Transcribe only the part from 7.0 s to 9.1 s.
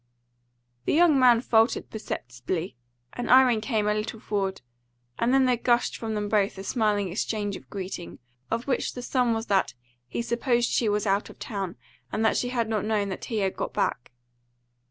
exchange of greeting, of which the